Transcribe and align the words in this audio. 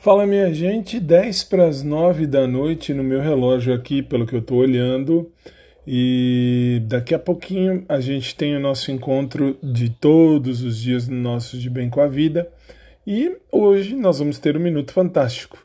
Fala 0.00 0.24
minha 0.24 0.54
gente, 0.54 1.00
10 1.00 1.42
para 1.42 1.66
as 1.66 1.82
9 1.82 2.24
da 2.24 2.46
noite 2.46 2.94
no 2.94 3.02
meu 3.02 3.20
relógio 3.20 3.74
aqui, 3.74 4.00
pelo 4.00 4.24
que 4.24 4.32
eu 4.32 4.38
estou 4.38 4.58
olhando. 4.58 5.32
E 5.84 6.80
daqui 6.86 7.16
a 7.16 7.18
pouquinho 7.18 7.84
a 7.88 7.98
gente 7.98 8.36
tem 8.36 8.54
o 8.54 8.60
nosso 8.60 8.92
encontro 8.92 9.58
de 9.60 9.90
todos 9.90 10.62
os 10.62 10.78
dias 10.78 11.08
no 11.08 11.16
nosso 11.16 11.58
De 11.58 11.68
Bem 11.68 11.90
com 11.90 12.00
a 12.00 12.06
Vida. 12.06 12.48
E 13.04 13.38
hoje 13.50 13.96
nós 13.96 14.20
vamos 14.20 14.38
ter 14.38 14.56
um 14.56 14.60
Minuto 14.60 14.92
Fantástico. 14.92 15.58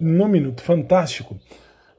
No 0.00 0.26
Minuto 0.26 0.62
Fantástico, 0.62 1.38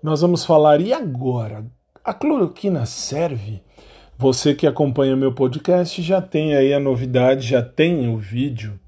nós 0.02 0.22
vamos 0.22 0.44
falar, 0.44 0.82
e 0.82 0.92
agora? 0.92 1.64
A 2.04 2.12
cloroquina 2.12 2.88
serve? 2.88 3.62
Você 4.18 4.56
que 4.56 4.66
acompanha 4.66 5.16
meu 5.16 5.32
podcast 5.32 6.02
já 6.02 6.20
tem 6.20 6.56
aí 6.56 6.74
a 6.74 6.80
novidade, 6.80 7.48
já 7.48 7.62
tem 7.62 8.10
o 8.10 8.18
vídeo 8.18 8.80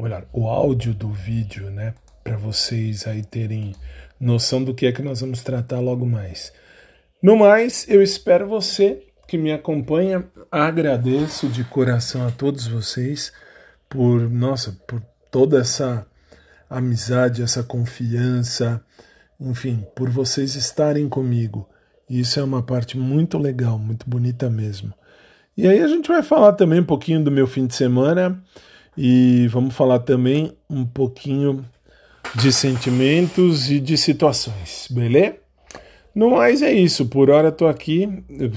ou 0.00 0.04
melhor, 0.04 0.24
o 0.32 0.48
áudio 0.48 0.94
do 0.94 1.10
vídeo, 1.10 1.70
né? 1.70 1.92
Para 2.24 2.34
vocês 2.34 3.06
aí 3.06 3.22
terem 3.22 3.74
noção 4.18 4.64
do 4.64 4.72
que 4.72 4.86
é 4.86 4.92
que 4.92 5.02
nós 5.02 5.20
vamos 5.20 5.42
tratar 5.42 5.78
logo 5.78 6.06
mais. 6.06 6.54
No 7.22 7.36
mais, 7.36 7.86
eu 7.86 8.02
espero 8.02 8.48
você 8.48 9.02
que 9.28 9.36
me 9.36 9.52
acompanha. 9.52 10.24
Agradeço 10.50 11.48
de 11.48 11.64
coração 11.64 12.26
a 12.26 12.30
todos 12.30 12.66
vocês 12.66 13.30
por, 13.90 14.20
nossa, 14.30 14.72
por 14.88 15.02
toda 15.30 15.60
essa 15.60 16.06
amizade, 16.70 17.42
essa 17.42 17.62
confiança, 17.62 18.82
enfim, 19.38 19.86
por 19.94 20.08
vocês 20.08 20.54
estarem 20.54 21.10
comigo. 21.10 21.68
Isso 22.08 22.40
é 22.40 22.42
uma 22.42 22.62
parte 22.62 22.96
muito 22.96 23.36
legal, 23.36 23.78
muito 23.78 24.08
bonita 24.08 24.48
mesmo. 24.48 24.94
E 25.54 25.68
aí 25.68 25.82
a 25.82 25.88
gente 25.88 26.08
vai 26.08 26.22
falar 26.22 26.54
também 26.54 26.80
um 26.80 26.86
pouquinho 26.86 27.22
do 27.22 27.30
meu 27.30 27.46
fim 27.46 27.66
de 27.66 27.74
semana 27.74 28.42
e 29.02 29.48
vamos 29.48 29.74
falar 29.74 30.00
também 30.00 30.52
um 30.68 30.84
pouquinho 30.84 31.64
de 32.34 32.52
sentimentos 32.52 33.70
e 33.70 33.80
de 33.80 33.96
situações, 33.96 34.88
beleza? 34.90 35.36
No 36.14 36.32
mais 36.32 36.60
é 36.60 36.70
isso, 36.70 37.06
por 37.06 37.30
hora 37.30 37.50
tô 37.50 37.66
aqui, 37.66 38.06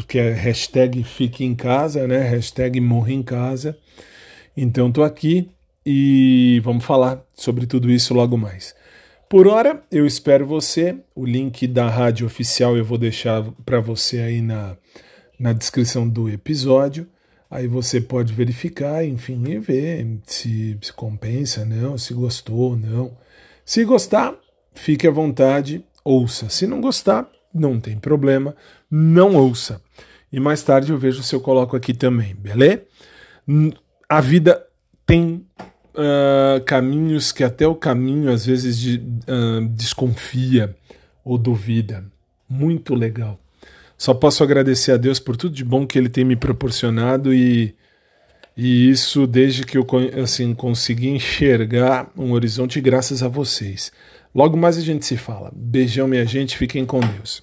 que 0.06 0.20
é 0.20 0.34
hashtag 0.34 1.02
fique 1.06 1.46
em 1.46 1.56
casa, 1.56 2.06
né? 2.06 2.18
Hashtag 2.24 2.82
morre 2.82 3.14
em 3.14 3.24
casa. 3.24 3.78
Então 4.58 4.92
tô 4.92 5.02
aqui 5.02 5.50
e 5.86 6.60
vamos 6.62 6.84
falar 6.84 7.24
sobre 7.34 7.66
tudo 7.66 7.90
isso 7.90 8.14
logo 8.14 8.38
mais. 8.38 8.76
Por 9.30 9.48
hora, 9.48 9.82
eu 9.90 10.06
espero 10.06 10.46
você. 10.46 10.98
O 11.16 11.26
link 11.26 11.66
da 11.68 11.88
rádio 11.88 12.28
oficial 12.28 12.76
eu 12.76 12.84
vou 12.84 12.98
deixar 12.98 13.46
para 13.66 13.80
você 13.80 14.20
aí 14.20 14.42
na, 14.42 14.76
na 15.40 15.54
descrição 15.54 16.06
do 16.06 16.28
episódio. 16.28 17.08
Aí 17.54 17.68
você 17.68 18.02
pode 18.02 18.34
verificar, 18.34 19.06
enfim, 19.06 19.44
e 19.48 19.60
ver 19.60 20.18
se, 20.26 20.76
se 20.82 20.92
compensa, 20.92 21.64
não, 21.64 22.00
se 22.00 22.12
gostou, 22.12 22.76
não. 22.76 23.16
Se 23.64 23.86
gostar, 23.86 24.34
fique 24.74 25.08
à 25.08 25.12
vontade, 25.12 25.86
ouça. 26.04 26.50
Se 26.50 26.66
não 26.66 26.82
gostar, 26.82 27.30
não 27.54 27.80
tem 27.80 27.96
problema, 27.96 28.56
não 28.90 29.36
ouça. 29.36 29.80
E 30.32 30.40
mais 30.40 30.64
tarde 30.64 30.92
eu 30.92 30.98
vejo 30.98 31.22
se 31.22 31.36
eu 31.36 31.42
coloco 31.42 31.76
aqui 31.76 31.94
também, 31.94 32.34
beleza? 32.34 32.82
A 34.10 34.20
vida 34.20 34.66
tem 35.06 35.46
uh, 35.94 36.60
caminhos 36.66 37.32
que 37.32 37.44
até 37.44 37.68
o 37.68 37.76
caminho 37.76 38.32
às 38.32 38.48
vezes 38.48 38.80
de, 38.80 38.98
uh, 38.98 39.64
desconfia 39.68 40.76
ou 41.24 41.38
duvida. 41.38 42.04
Muito 42.50 42.96
legal. 42.96 43.40
Só 44.04 44.14
posso 44.14 44.44
agradecer 44.44 44.92
a 44.92 44.98
Deus 44.98 45.18
por 45.18 45.38
tudo 45.38 45.56
de 45.56 45.64
bom 45.64 45.88
que 45.88 45.98
Ele 45.98 46.10
tem 46.10 46.26
me 46.26 46.36
proporcionado 46.36 47.34
e, 47.34 47.74
e 48.58 48.90
isso 48.90 49.26
desde 49.26 49.64
que 49.64 49.78
eu 49.78 49.88
assim, 50.22 50.54
consegui 50.54 51.08
enxergar 51.08 52.12
um 52.18 52.34
horizonte 52.34 52.82
graças 52.82 53.24
a 53.24 53.30
vocês. 53.30 53.94
Logo 54.36 54.58
mais 54.58 54.78
a 54.78 54.82
gente 54.82 55.06
se 55.06 55.16
fala. 55.16 55.54
Beijão, 55.56 56.06
minha 56.06 56.26
gente. 56.26 56.58
Fiquem 56.58 56.86
com 56.86 57.00
Deus. 57.00 57.42